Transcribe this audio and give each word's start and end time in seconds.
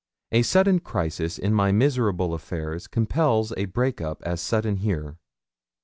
A 0.31 0.41
sudden 0.41 0.79
crisis 0.79 1.37
in 1.37 1.53
my 1.53 1.71
miserable 1.71 2.33
affairs 2.33 2.87
compels 2.87 3.53
a 3.55 3.65
break 3.65 4.01
up 4.01 4.23
as 4.23 4.41
sudden 4.41 4.77
here. 4.77 5.19